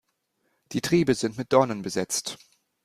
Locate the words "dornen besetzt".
1.53-2.39